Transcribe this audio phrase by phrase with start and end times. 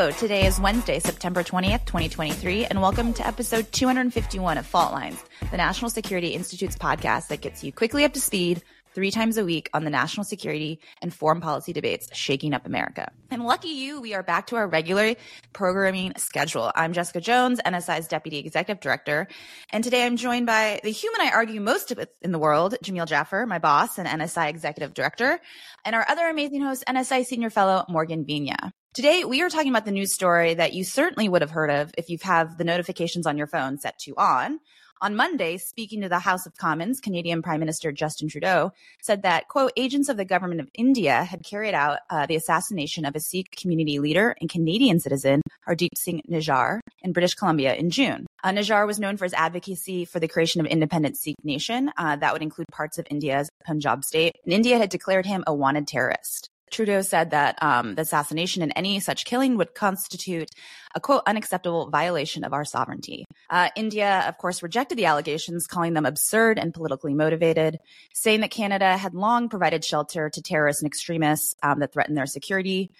[0.00, 5.58] Today is Wednesday, September 20th, 2023, and welcome to episode 251 of Fault Lines, the
[5.58, 8.62] National Security Institute's podcast that gets you quickly up to speed
[8.94, 13.12] three times a week on the national security and foreign policy debates shaking up America.
[13.30, 15.16] And lucky you, we are back to our regular
[15.52, 16.72] programming schedule.
[16.74, 19.28] I'm Jessica Jones, NSI's Deputy Executive Director,
[19.68, 23.06] and today I'm joined by the human I argue most with in the world, Jamil
[23.06, 25.38] Jaffer, my boss and NSI Executive Director,
[25.84, 28.72] and our other amazing host, NSI Senior Fellow Morgan Viña.
[28.92, 31.92] Today, we are talking about the news story that you certainly would have heard of
[31.96, 34.58] if you have the notifications on your phone set to on.
[35.00, 39.46] On Monday, speaking to the House of Commons, Canadian Prime Minister Justin Trudeau said that,
[39.46, 43.20] quote, agents of the government of India had carried out uh, the assassination of a
[43.20, 48.26] Sikh community leader and Canadian citizen, Hardeep Singh Nijjar, in British Columbia in June.
[48.42, 51.92] Uh, Nijjar was known for his advocacy for the creation of independent Sikh nation.
[51.96, 54.34] Uh, that would include parts of India's Punjab state.
[54.44, 56.50] And India had declared him a wanted terrorist.
[56.70, 60.50] Trudeau said that um, the assassination and any such killing would constitute
[60.94, 63.26] a quote unacceptable violation of our sovereignty.
[63.48, 67.78] Uh, India, of course, rejected the allegations, calling them absurd and politically motivated,
[68.12, 72.26] saying that Canada had long provided shelter to terrorists and extremists um, that threatened their
[72.26, 72.90] security.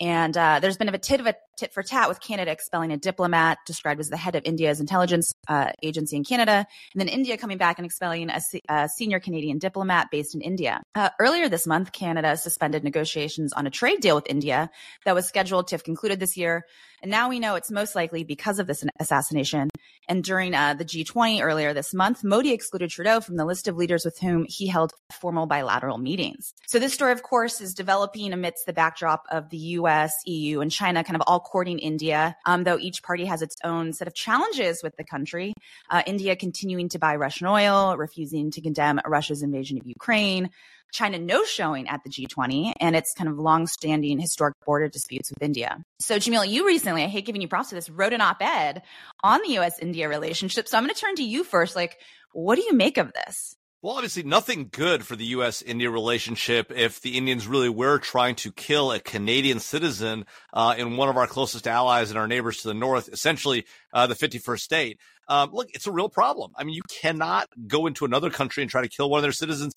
[0.00, 2.96] And uh, there's been a tit of a tit for tat with Canada expelling a
[2.96, 7.36] diplomat described as the head of India's intelligence uh, agency in Canada, and then India
[7.36, 10.82] coming back and expelling a, a senior Canadian diplomat based in India.
[10.94, 14.70] Uh, earlier this month, Canada suspended negotiations on a trade deal with India
[15.04, 16.64] that was scheduled to have concluded this year.
[17.02, 19.68] And now we know it's most likely because of this assassination.
[20.08, 23.76] And during uh, the G20 earlier this month, Modi excluded Trudeau from the list of
[23.76, 26.52] leaders with whom he held formal bilateral meetings.
[26.66, 30.70] So this story, of course, is developing amidst the backdrop of the US, EU, and
[30.70, 34.14] China kind of all courting India, um, though each party has its own set of
[34.14, 35.54] challenges with the country.
[35.90, 40.50] Uh, India continuing to buy Russian oil, refusing to condemn Russia's invasion of Ukraine.
[40.92, 45.42] China no showing at the G20 and its kind of long-standing historic border disputes with
[45.42, 45.82] India.
[45.98, 48.82] So Jamil, you recently, I hate giving you props for this, wrote an op-ed
[49.24, 50.68] on the US India relationship.
[50.68, 51.74] So I'm going to turn to you first.
[51.74, 51.98] Like,
[52.32, 53.56] what do you make of this?
[53.82, 55.60] Well, obviously, nothing good for the U.S.
[55.60, 60.96] India relationship if the Indians really were trying to kill a Canadian citizen uh, in
[60.96, 64.60] one of our closest allies and our neighbors to the north, essentially uh, the 51st
[64.60, 65.00] state.
[65.26, 66.52] Um, look, it's a real problem.
[66.56, 69.32] I mean, you cannot go into another country and try to kill one of their
[69.32, 69.72] citizens,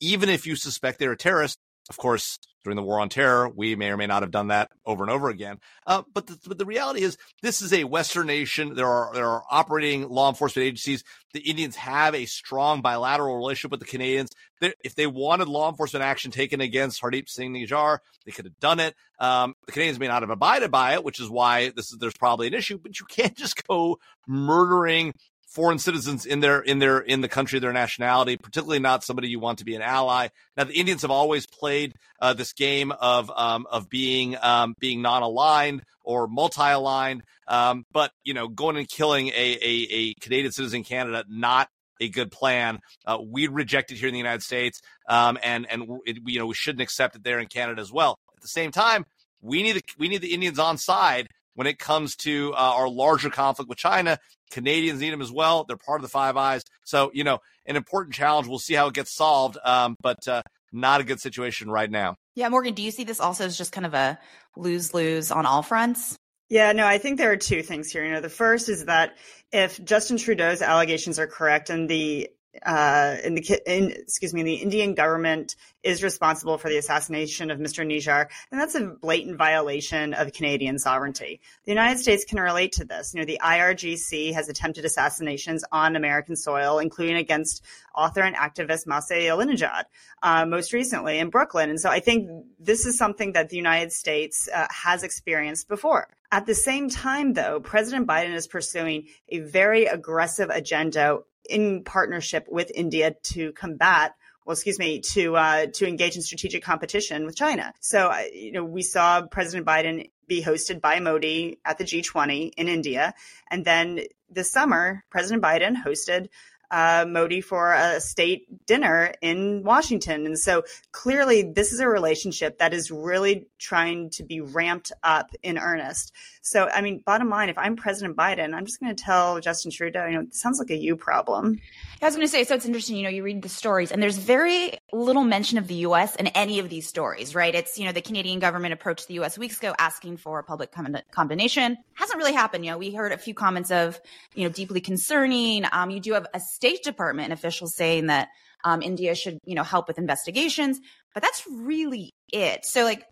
[0.00, 1.58] even if you suspect they're a terrorist.
[1.88, 4.70] Of course, during the war on terror, we may or may not have done that
[4.84, 5.58] over and over again.
[5.86, 8.74] Uh, but, the, but the reality is, this is a Western nation.
[8.74, 11.02] There are there are operating law enforcement agencies.
[11.32, 14.30] The Indians have a strong bilateral relationship with the Canadians.
[14.60, 18.60] They're, if they wanted law enforcement action taken against Hardeep Singh Nijjar, they could have
[18.60, 18.94] done it.
[19.18, 22.16] Um, the Canadians may not have abided by it, which is why this is there's
[22.16, 22.78] probably an issue.
[22.78, 25.14] But you can't just go murdering
[25.50, 29.40] foreign citizens in their in their in the country their nationality, particularly not somebody you
[29.40, 30.28] want to be an ally.
[30.56, 35.02] Now, the Indians have always played uh, this game of um, of being um, being
[35.02, 40.78] non-aligned or multi-aligned, um, but you know, going and killing a, a, a Canadian citizen
[40.78, 41.68] in Canada not
[42.00, 42.80] a good plan.
[43.04, 46.46] Uh, we reject it here in the United States, um, and and it, you know
[46.46, 48.18] we shouldn't accept it there in Canada as well.
[48.36, 49.04] At the same time,
[49.42, 51.28] we need the, we need the Indians on side
[51.60, 54.18] when it comes to uh, our larger conflict with China.
[54.50, 55.64] Canadians need them as well.
[55.64, 56.64] They're part of the Five Eyes.
[56.86, 58.48] So, you know, an important challenge.
[58.48, 60.40] We'll see how it gets solved, um, but uh,
[60.72, 62.16] not a good situation right now.
[62.34, 64.18] Yeah, Morgan, do you see this also as just kind of a
[64.56, 66.16] lose lose on all fronts?
[66.48, 68.06] Yeah, no, I think there are two things here.
[68.06, 69.18] You know, the first is that
[69.52, 72.30] if Justin Trudeau's allegations are correct and the
[72.64, 77.58] uh, in the in, excuse me, the Indian government is responsible for the assassination of
[77.58, 77.86] Mr.
[77.86, 81.40] Nijjar, and that's a blatant violation of Canadian sovereignty.
[81.64, 83.14] The United States can relate to this.
[83.14, 88.86] You know, the IRGC has attempted assassinations on American soil, including against author and activist
[88.86, 89.84] Masih Alinejad,
[90.22, 91.70] uh, most recently in Brooklyn.
[91.70, 92.28] And so I think
[92.58, 96.08] this is something that the United States uh, has experienced before.
[96.32, 102.46] At the same time, though, President Biden is pursuing a very aggressive agenda in partnership
[102.48, 104.14] with India to combat
[104.46, 107.72] well, excuse me, to uh, to engage in strategic competition with China.
[107.80, 112.54] So, uh, you know, we saw President Biden be hosted by Modi at the G20
[112.56, 113.14] in India,
[113.48, 116.30] and then this summer, President Biden hosted
[116.70, 120.26] uh, Modi for a state dinner in Washington.
[120.26, 120.62] And so
[120.92, 126.12] clearly, this is a relationship that is really trying to be ramped up in earnest.
[126.42, 129.70] So, I mean, bottom line, if I'm President Biden, I'm just going to tell Justin
[129.70, 131.60] Trudeau, you know, it sounds like a you problem.
[132.00, 134.02] I was going to say, so it's interesting, you know, you read the stories and
[134.02, 136.16] there's very little mention of the U.S.
[136.16, 137.54] in any of these stories, right?
[137.54, 139.38] It's, you know, the Canadian government approached the U.S.
[139.38, 140.72] weeks ago asking for a public
[141.10, 141.76] combination.
[141.94, 142.64] Hasn't really happened.
[142.64, 144.00] You know, we heard a few comments of,
[144.34, 145.64] you know, deeply concerning.
[145.72, 148.28] Um, you do have a State Department officials saying that
[148.64, 150.80] um, India should, you know, help with investigations,
[151.14, 152.64] but that's really it.
[152.64, 153.04] So, like,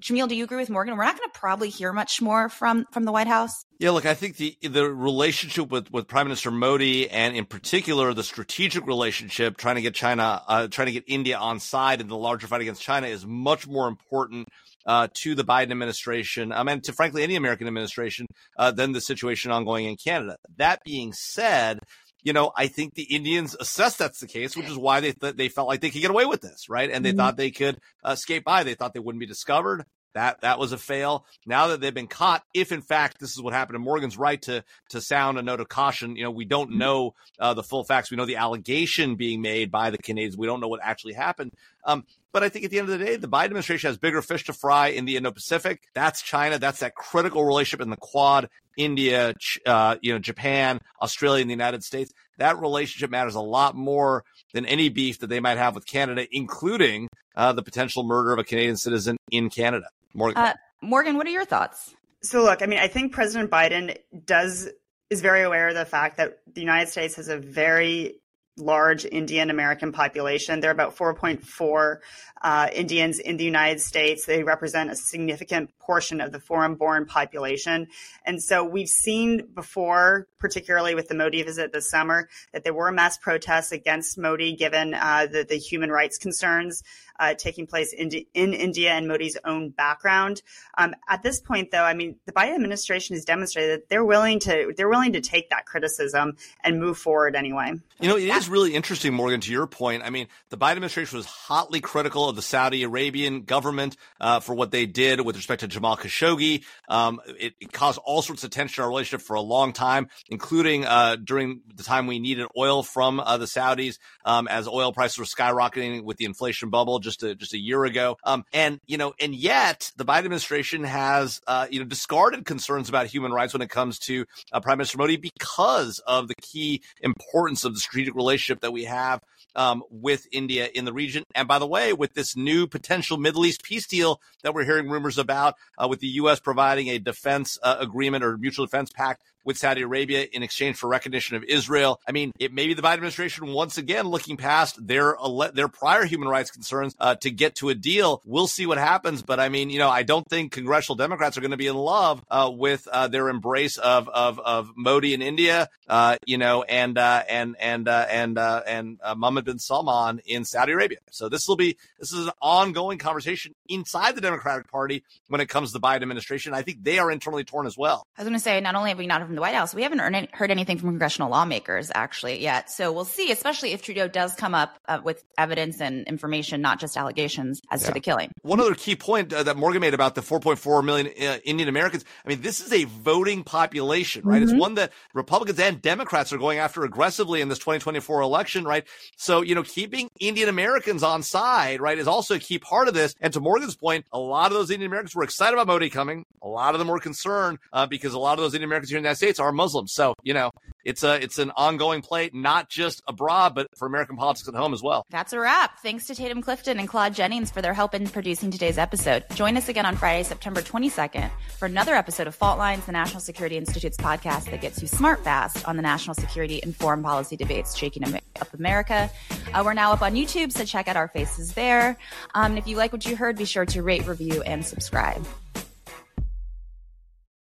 [0.00, 0.96] Jamil, do you agree with Morgan?
[0.96, 3.64] We're not going to probably hear much more from from the White House.
[3.78, 8.14] Yeah, look, I think the the relationship with, with Prime Minister Modi and in particular
[8.14, 12.08] the strategic relationship trying to get China, uh, trying to get India on side in
[12.08, 14.48] the larger fight against China is much more important
[14.86, 18.26] uh, to the Biden administration, um, and to frankly any American administration,
[18.58, 20.36] uh, than the situation ongoing in Canada.
[20.56, 21.80] That being said,
[22.26, 25.36] you know, I think the Indians assessed that's the case, which is why they th-
[25.36, 26.90] they felt like they could get away with this, right?
[26.90, 27.18] And they mm-hmm.
[27.18, 28.64] thought they could uh, skate by.
[28.64, 29.84] They thought they wouldn't be discovered.
[30.16, 31.26] That that was a fail.
[31.44, 34.40] Now that they've been caught, if in fact this is what happened, and Morgan's right
[34.42, 36.16] to to sound a note of caution.
[36.16, 36.78] You know, we don't mm-hmm.
[36.78, 38.10] know uh, the full facts.
[38.10, 40.34] We know the allegation being made by the Canadians.
[40.38, 41.52] We don't know what actually happened.
[41.84, 44.22] Um, but I think at the end of the day, the Biden administration has bigger
[44.22, 45.82] fish to fry in the Indo-Pacific.
[45.94, 46.58] That's China.
[46.58, 49.34] That's that critical relationship in the Quad, India,
[49.64, 52.12] uh, you know, Japan, Australia, and the United States.
[52.38, 56.26] That relationship matters a lot more than any beef that they might have with Canada,
[56.30, 59.86] including uh, the potential murder of a Canadian citizen in Canada.
[60.14, 60.42] Morgan.
[60.42, 61.94] Uh, Morgan, what are your thoughts?
[62.22, 64.68] So, look, I mean, I think President Biden does
[65.10, 68.20] is very aware of the fact that the United States has a very
[68.56, 70.60] large Indian American population.
[70.60, 71.98] There are about 4.4
[72.42, 74.24] uh, Indians in the United States.
[74.24, 77.88] They represent a significant portion of the foreign born population.
[78.24, 82.90] And so we've seen before, particularly with the Modi visit this summer, that there were
[82.92, 86.82] mass protests against Modi given uh, the, the human rights concerns
[87.18, 90.42] uh, taking place in, in India and Modi's own background.
[90.76, 94.38] Um, at this point, though, I mean, the Biden administration has demonstrated that they're willing
[94.40, 97.72] to they're willing to take that criticism and move forward anyway.
[98.00, 99.40] You know, it is really interesting, Morgan.
[99.40, 103.42] To your point, I mean, the Biden administration was hotly critical of the Saudi Arabian
[103.42, 106.64] government uh, for what they did with respect to Jamal Khashoggi.
[106.88, 110.08] Um, it, it, caused all sorts of tension in our relationship for a long time,
[110.28, 114.92] including uh, during the time we needed oil from uh, the Saudis um, as oil
[114.92, 118.16] prices were skyrocketing with the inflation bubble just a, just a year ago.
[118.24, 122.88] Um, and you know, and yet the Biden administration has uh, you know discarded concerns
[122.88, 126.82] about human rights when it comes to uh, Prime Minister Modi because of the key
[127.00, 129.20] importance of the strategic relationship that we have
[129.54, 131.24] um, with India in the region.
[131.34, 134.88] And by the way, with this new potential Middle East peace deal that we're hearing
[134.88, 136.40] rumors about, uh, with the U.S.
[136.40, 140.88] providing a defense uh, agreement or mutual defense pact with Saudi Arabia in exchange for
[140.88, 142.00] recognition of Israel.
[142.06, 145.16] I mean, it may be the Biden administration once again looking past their
[145.54, 148.20] their prior human rights concerns uh, to get to a deal.
[148.24, 151.40] We'll see what happens, but I mean, you know, I don't think congressional Democrats are
[151.40, 155.22] going to be in love uh, with uh, their embrace of of of Modi in
[155.22, 160.44] India, uh, you know, and uh, and and uh, and and Mohammed bin Salman in
[160.44, 160.98] Saudi Arabia.
[161.12, 165.48] So this will be this is an ongoing conversation inside the Democratic Party when it
[165.48, 166.52] comes to the Biden administration.
[166.52, 168.06] I think they are internally torn as well.
[168.18, 169.74] I was going to say, not only have we not the White House.
[169.74, 170.00] We haven't
[170.34, 172.70] heard anything from congressional lawmakers actually yet.
[172.70, 176.80] So we'll see, especially if Trudeau does come up uh, with evidence and information, not
[176.80, 177.88] just allegations as yeah.
[177.88, 178.32] to the killing.
[178.42, 182.04] One other key point uh, that Morgan made about the 4.4 million uh, Indian Americans.
[182.24, 184.42] I mean, this is a voting population, right?
[184.42, 184.50] Mm-hmm.
[184.50, 188.84] It's one that Republicans and Democrats are going after aggressively in this 2024 election, right?
[189.16, 192.94] So, you know, keeping Indian Americans on side, right, is also a key part of
[192.94, 193.14] this.
[193.20, 196.24] And to Morgan's point, a lot of those Indian Americans were excited about Modi coming.
[196.42, 198.98] A lot of them were concerned uh, because a lot of those Indian Americans here
[198.98, 199.92] in the United States States are Muslims.
[199.92, 200.52] So, you know,
[200.84, 204.72] it's a it's an ongoing play, not just abroad, but for American politics at home
[204.72, 205.04] as well.
[205.10, 205.80] That's a wrap.
[205.80, 209.24] Thanks to Tatum Clifton and Claude Jennings for their help in producing today's episode.
[209.34, 213.18] Join us again on Friday, September 22nd for another episode of Fault Lines, the National
[213.18, 217.36] Security Institute's podcast that gets you smart fast on the national security and foreign policy
[217.36, 219.10] debates shaking up America.
[219.52, 221.98] Uh, we're now up on YouTube, so check out our faces there.
[222.36, 225.26] Um, if you like what you heard, be sure to rate, review, and subscribe.